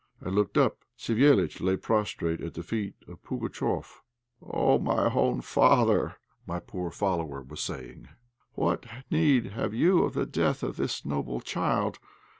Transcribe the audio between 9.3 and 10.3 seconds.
have you of the